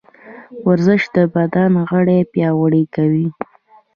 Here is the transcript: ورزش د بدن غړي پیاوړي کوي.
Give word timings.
ورزش 0.67 1.03
د 1.15 1.17
بدن 1.35 1.71
غړي 1.89 2.19
پیاوړي 2.31 2.83
کوي. 2.95 3.27